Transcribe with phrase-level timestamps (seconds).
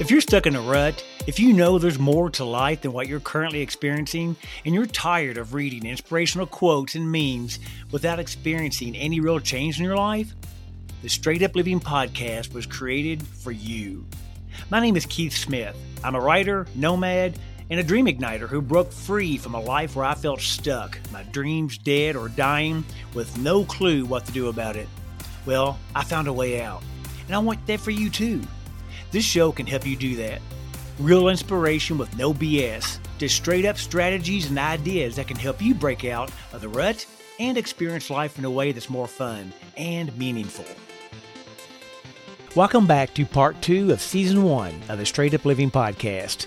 [0.00, 3.08] If you're stuck in a rut, if you know there's more to life than what
[3.08, 7.58] you're currently experiencing, and you're tired of reading inspirational quotes and memes
[7.90, 10.32] without experiencing any real change in your life,
[11.02, 14.06] the Straight Up Living podcast was created for you.
[14.70, 15.76] My name is Keith Smith.
[16.04, 17.36] I'm a writer, nomad,
[17.68, 21.24] and a dream igniter who broke free from a life where I felt stuck, my
[21.24, 22.84] dreams dead or dying,
[23.14, 24.88] with no clue what to do about it.
[25.44, 26.84] Well, I found a way out,
[27.26, 28.42] and I want that for you too.
[29.10, 30.42] This show can help you do that.
[30.98, 35.74] Real inspiration with no BS, just straight up strategies and ideas that can help you
[35.74, 37.06] break out of the rut
[37.40, 40.66] and experience life in a way that's more fun and meaningful.
[42.54, 46.44] Welcome back to part two of season one of the Straight Up Living podcast.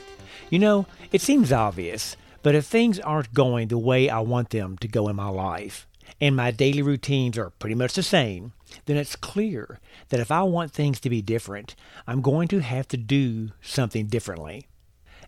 [0.51, 4.77] You know, it seems obvious, but if things aren't going the way I want them
[4.81, 5.87] to go in my life,
[6.19, 8.53] and my daily routines are pretty much the same,
[8.85, 11.75] then it's clear that if I want things to be different,
[12.07, 14.67] I'm going to have to do something differently.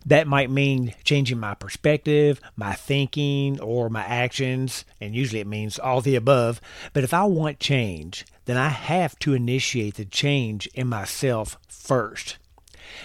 [0.06, 5.78] That might mean changing my perspective, my thinking, or my actions, and usually it means
[5.78, 6.60] all the above.
[6.92, 12.36] But if I want change, then I have to initiate the change in myself first.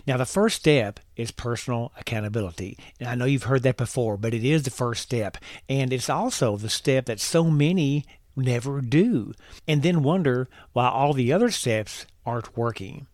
[0.05, 2.77] Now, the first step is personal accountability.
[2.99, 5.37] And I know you've heard that before, but it is the first step.
[5.67, 8.05] And it's also the step that so many
[8.39, 9.33] never do,
[9.67, 13.07] and then wonder why all the other steps aren't working.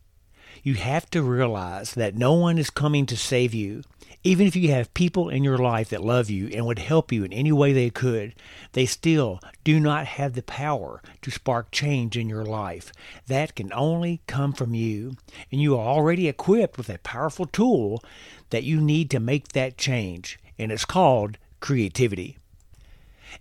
[0.63, 3.83] You have to realize that no one is coming to save you.
[4.23, 7.23] Even if you have people in your life that love you and would help you
[7.23, 8.33] in any way they could,
[8.71, 12.91] they still do not have the power to spark change in your life.
[13.27, 15.17] That can only come from you.
[15.51, 18.03] And you are already equipped with a powerful tool
[18.49, 22.37] that you need to make that change, and it's called creativity.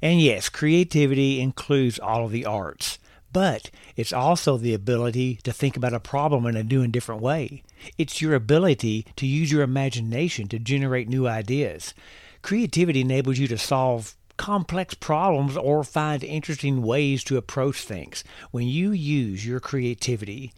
[0.03, 2.99] And yes, creativity includes all of the arts,
[3.33, 7.21] but it's also the ability to think about a problem in a new and different
[7.21, 7.63] way.
[7.99, 11.95] It's your ability to use your imagination to generate new ideas.
[12.43, 18.25] Creativity enables you to solve complex problems or find interesting ways to approach things.
[18.51, 20.53] When you use your creativity,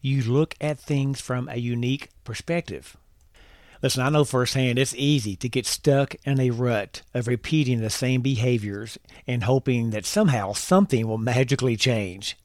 [0.00, 2.96] you look at things from a unique perspective.
[3.80, 7.90] Listen, I know firsthand it's easy to get stuck in a rut of repeating the
[7.90, 12.36] same behaviors and hoping that somehow something will magically change.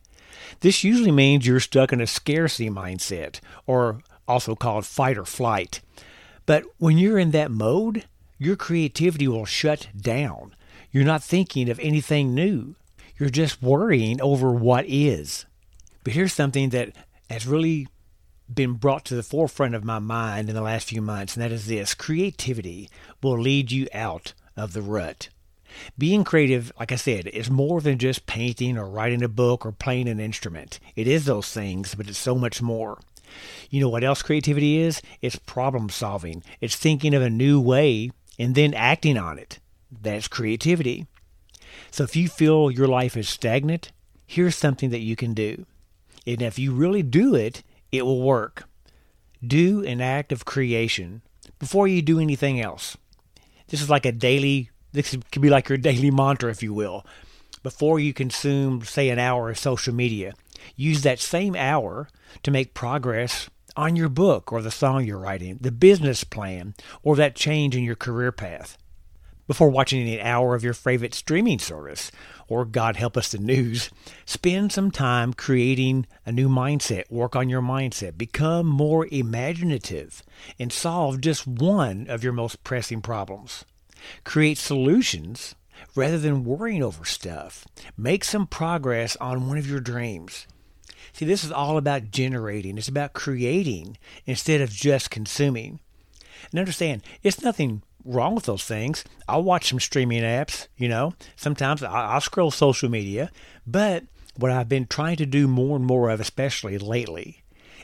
[0.60, 5.82] This usually means you're stuck in a scarcity mindset, or also called fight or flight.
[6.46, 8.06] But when you're in that mode,
[8.38, 10.56] your creativity will shut down.
[10.92, 12.76] You're not thinking of anything new.
[13.18, 15.46] You're just worrying over what is.
[16.04, 16.92] But here's something that
[17.30, 17.88] has really
[18.52, 21.52] been brought to the forefront of my mind in the last few months, and that
[21.52, 22.90] is this creativity
[23.22, 25.30] will lead you out of the rut.
[25.98, 29.72] Being creative, like I said, is more than just painting or writing a book or
[29.72, 30.80] playing an instrument.
[30.96, 33.00] It is those things, but it's so much more.
[33.70, 35.02] You know what else creativity is?
[35.22, 36.44] It's problem solving.
[36.62, 39.59] It's thinking of a new way and then acting on it.
[39.92, 41.08] That's creativity.
[41.90, 43.92] So if you feel your life is stagnant,
[44.28, 45.66] here's something that you can do.
[46.26, 48.68] And if you really do it, it will work.
[49.46, 51.22] Do an act of creation
[51.59, 52.98] before you do anything else.
[53.68, 57.06] This is like a daily, this could be like your daily mantra, if you will.
[57.62, 60.34] Before you consume, say, an hour of social media,
[60.76, 62.09] use that same hour
[62.42, 67.16] to make progress on your book or the song you're writing, the business plan, or
[67.16, 68.78] that change in your career path
[69.53, 72.12] before watching an hour of your favorite streaming service,
[72.47, 73.91] or God help us, the news.
[74.25, 77.03] Spend some time creating a new mindset.
[77.12, 78.18] Work on your mindset.
[78.18, 80.24] Become more imaginative
[80.58, 83.64] and solve just one of your most pressing problems.
[84.24, 85.53] Create solutions
[85.96, 87.68] rather than worrying over stuff.
[87.96, 90.47] Make some progress on one of your dreams.
[91.12, 95.80] See, this is all about generating, it's about creating instead of just consuming.
[96.50, 99.03] And understand, it's nothing wrong with those things.
[99.28, 101.14] I'll watch some streaming apps, you know.
[101.36, 103.31] Sometimes I'll scroll social media,
[103.66, 104.03] but
[104.35, 107.44] what I've been trying to do more and more of, especially lately,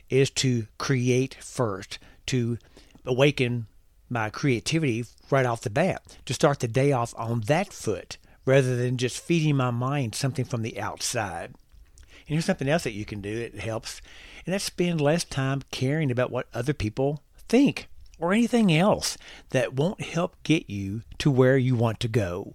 [0.09, 2.57] is to create first, to
[3.05, 3.67] awaken
[4.09, 8.75] my creativity right off the bat, to start the day off on that foot rather
[8.75, 11.53] than just feeding my mind something from the outside.
[12.01, 14.01] And here's something else that you can do, that helps,
[14.45, 17.87] and that's spend less time caring about what other people think
[18.19, 19.17] or anything else
[19.49, 22.53] that won't help get you to where you want to go.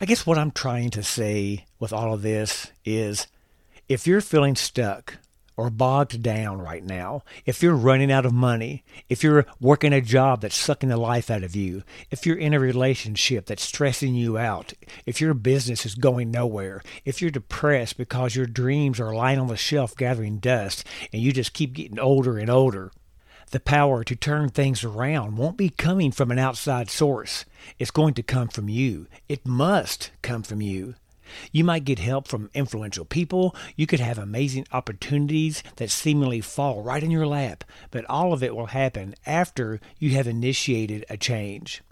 [0.00, 3.26] I guess what I'm trying to say with all of this is
[3.88, 5.18] if you're feeling stuck
[5.56, 10.02] or bogged down right now, if you're running out of money, if you're working a
[10.02, 14.14] job that's sucking the life out of you, if you're in a relationship that's stressing
[14.14, 14.74] you out,
[15.06, 19.46] if your business is going nowhere, if you're depressed because your dreams are lying on
[19.46, 22.92] the shelf gathering dust and you just keep getting older and older,
[23.52, 27.44] The power to turn things around won't be coming from an outside source.
[27.78, 29.06] It's going to come from you.
[29.28, 30.94] It must come from you.
[31.52, 33.54] You might get help from influential people.
[33.76, 38.42] You could have amazing opportunities that seemingly fall right in your lap, but all of
[38.42, 41.82] it will happen after you have initiated a change.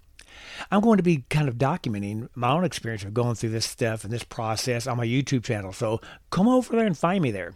[0.70, 4.04] I'm going to be kind of documenting my own experience of going through this stuff
[4.04, 6.00] and this process on my YouTube channel, so
[6.30, 7.54] come over there and find me there.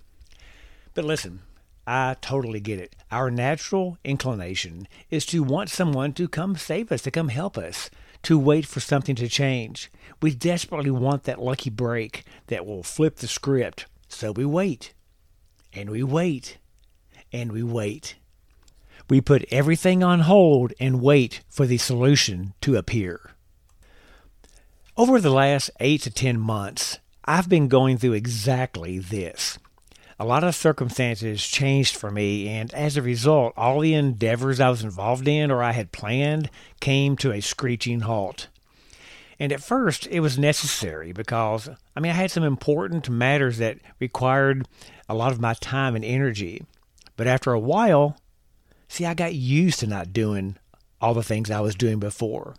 [0.94, 1.40] But listen,
[1.90, 2.94] I totally get it.
[3.10, 7.88] Our natural inclination is to want someone to come save us, to come help us
[8.24, 9.90] to wait for something to change.
[10.20, 13.86] We desperately want that lucky break that will flip the script.
[14.08, 14.92] So we wait,
[15.72, 16.58] and we wait,
[17.32, 18.16] and we wait.
[19.08, 23.30] We put everything on hold and wait for the solution to appear.
[24.94, 29.58] Over the last eight to ten months, I've been going through exactly this
[30.18, 34.70] a lot of circumstances changed for me, and as a result, all the endeavors I
[34.70, 36.50] was involved in or I had planned
[36.80, 38.48] came to a screeching halt.
[39.38, 43.78] And at first, it was necessary because, I mean, I had some important matters that
[44.00, 44.66] required
[45.08, 46.64] a lot of my time and energy.
[47.16, 48.16] But after a while,
[48.88, 50.56] see, I got used to not doing
[51.00, 52.56] all the things I was doing before.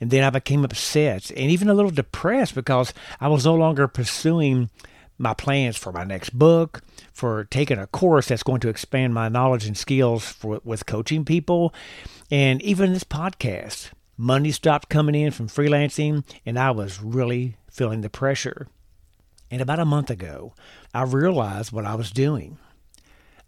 [0.00, 3.86] And then I became upset and even a little depressed because I was no longer
[3.86, 4.70] pursuing
[5.18, 6.82] my plans for my next book,
[7.12, 11.24] for taking a course that's going to expand my knowledge and skills for, with coaching
[11.24, 11.74] people,
[12.30, 13.90] and even this podcast.
[14.16, 18.66] Money stopped coming in from freelancing, and I was really feeling the pressure.
[19.50, 20.54] And about a month ago,
[20.92, 22.58] I realized what I was doing.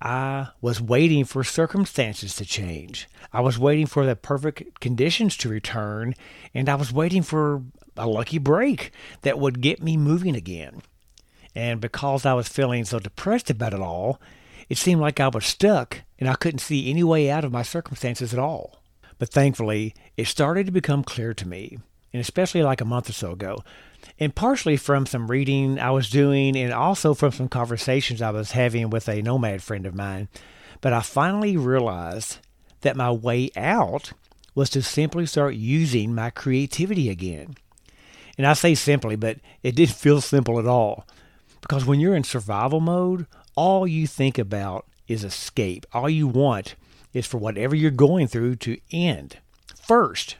[0.00, 3.08] I was waiting for circumstances to change.
[3.32, 6.14] I was waiting for the perfect conditions to return,
[6.54, 7.62] and I was waiting for
[7.96, 10.82] a lucky break that would get me moving again.
[11.54, 14.20] And because I was feeling so depressed about it all,
[14.68, 17.62] it seemed like I was stuck and I couldn't see any way out of my
[17.62, 18.82] circumstances at all.
[19.18, 21.78] But thankfully, it started to become clear to me,
[22.12, 23.62] and especially like a month or so ago,
[24.18, 28.52] and partially from some reading I was doing and also from some conversations I was
[28.52, 30.28] having with a nomad friend of mine.
[30.80, 32.38] But I finally realized
[32.80, 34.12] that my way out
[34.54, 37.54] was to simply start using my creativity again.
[38.38, 41.06] And I say simply, but it didn't feel simple at all.
[41.60, 45.86] Because when you're in survival mode, all you think about is escape.
[45.92, 46.74] All you want
[47.12, 49.38] is for whatever you're going through to end
[49.82, 50.36] first.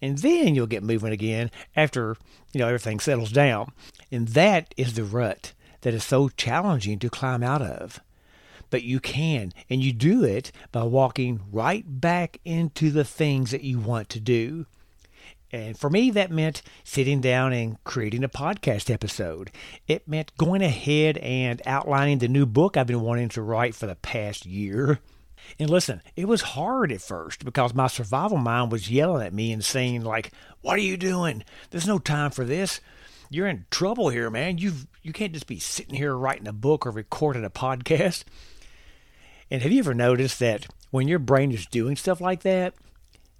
[0.00, 2.16] And then you'll get moving again after,
[2.52, 3.72] you know, everything settles down.
[4.10, 5.52] And that is the rut
[5.82, 8.00] that is so challenging to climb out of.
[8.70, 13.62] But you can, and you do it by walking right back into the things that
[13.62, 14.66] you want to do.
[15.52, 19.50] And for me, that meant sitting down and creating a podcast episode.
[19.86, 23.86] It meant going ahead and outlining the new book I've been wanting to write for
[23.86, 25.00] the past year.
[25.58, 29.52] And listen, it was hard at first because my survival mind was yelling at me
[29.52, 30.32] and saying, like,
[30.62, 31.44] what are you doing?
[31.70, 32.80] There's no time for this.
[33.28, 34.56] You're in trouble here, man.
[34.58, 38.24] You've you can't just be sitting here writing a book or recording a podcast.
[39.50, 42.74] And have you ever noticed that when your brain is doing stuff like that,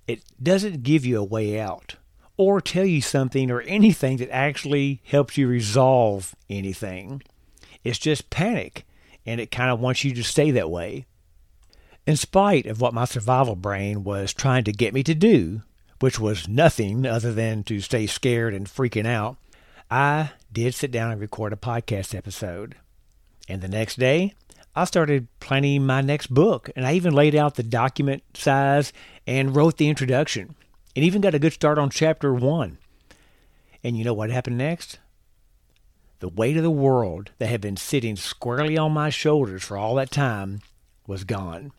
[0.06, 1.96] it doesn't give you a way out
[2.42, 7.22] or tell you something or anything that actually helps you resolve anything.
[7.84, 8.86] It's just panic,
[9.26, 11.06] and it kind of wants you to stay that way.
[12.06, 15.62] In spite of what my survival brain was trying to get me to do,
[16.00, 19.36] which was nothing other than to stay scared and freaking out,
[19.90, 22.74] I did sit down and record a podcast episode.
[23.48, 24.34] And the next day,
[24.74, 28.92] I started planning my next book, and I even laid out the document size
[29.26, 30.56] and wrote the introduction
[30.94, 32.78] and even got a good start on chapter one.
[33.84, 34.98] And you know what happened next?
[36.20, 39.96] The weight of the world that had been sitting squarely on my shoulders for all
[39.96, 40.60] that time
[41.06, 41.72] was gone.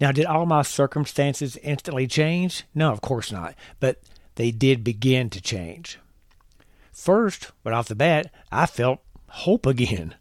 [0.00, 2.64] Now, did all my circumstances instantly change?
[2.74, 3.54] No, of course not.
[3.78, 4.00] But
[4.34, 5.98] they did begin to change.
[6.92, 10.14] First, right off the bat, I felt hope again.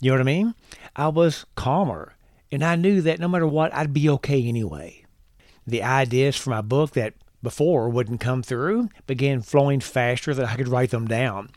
[0.00, 0.54] You know what I mean?
[0.96, 2.14] I was calmer,
[2.50, 5.04] and I knew that no matter what, I'd be okay anyway.
[5.66, 10.56] The ideas for my book that before wouldn't come through began flowing faster than I
[10.56, 11.50] could write them down.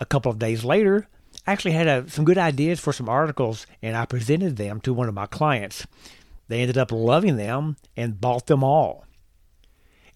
[0.00, 1.08] A couple of days later,
[1.46, 4.92] I actually had a, some good ideas for some articles and I presented them to
[4.92, 5.86] one of my clients.
[6.48, 9.06] They ended up loving them and bought them all.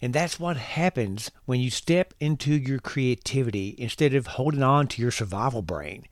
[0.01, 5.01] And that's what happens when you step into your creativity instead of holding on to
[5.01, 6.05] your survival brain.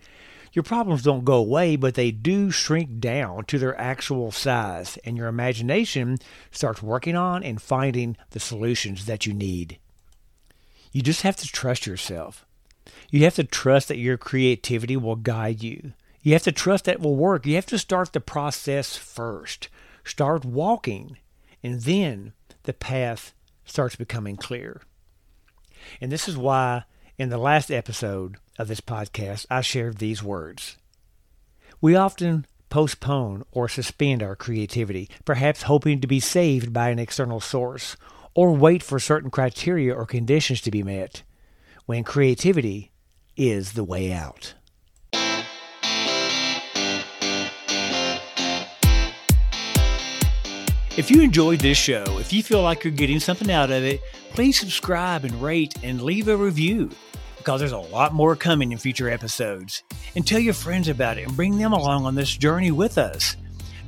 [0.54, 5.18] Your problems don't go away, but they do shrink down to their actual size, and
[5.18, 6.20] your imagination
[6.52, 9.80] starts working on and finding the solutions that you need.
[10.92, 12.46] You just have to trust yourself.
[13.10, 15.94] You have to trust that your creativity will guide you.
[16.22, 17.48] You have to trust that will work.
[17.48, 19.70] You have to start the process first.
[20.06, 21.18] start walking,
[21.64, 22.34] and then
[22.64, 23.34] the path
[23.66, 24.82] starts becoming clear.
[26.02, 26.84] And this is why
[27.18, 30.78] in the last episode of this podcast, I shared these words.
[31.82, 37.40] We often postpone or suspend our creativity, perhaps hoping to be saved by an external
[37.40, 37.96] source,
[38.34, 41.24] or wait for certain criteria or conditions to be met,
[41.86, 42.92] when creativity
[43.36, 44.54] is the way out.
[50.96, 54.00] If you enjoyed this show, if you feel like you're getting something out of it,
[54.30, 56.92] please subscribe and rate and leave a review
[57.44, 59.84] because there's a lot more coming in future episodes.
[60.16, 63.36] And tell your friends about it and bring them along on this journey with us.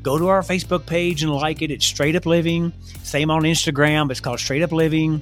[0.03, 1.71] Go to our Facebook page and like it.
[1.71, 2.73] It's Straight Up Living.
[3.03, 4.11] Same on Instagram.
[4.11, 5.21] It's called Straight Up Living.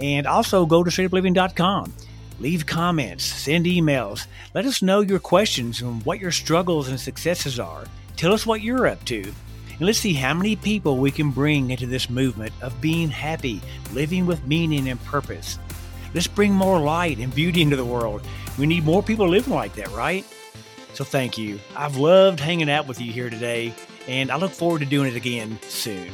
[0.00, 1.92] And also go to straightupliving.com.
[2.40, 4.26] Leave comments, send emails.
[4.54, 7.84] Let us know your questions and what your struggles and successes are.
[8.16, 9.20] Tell us what you're up to.
[9.20, 13.60] And let's see how many people we can bring into this movement of being happy,
[13.92, 15.58] living with meaning and purpose.
[16.14, 18.22] Let's bring more light and beauty into the world.
[18.56, 20.24] We need more people living like that, right?
[20.92, 21.58] So thank you.
[21.76, 23.74] I've loved hanging out with you here today,
[24.06, 26.12] and I look forward to doing it again soon.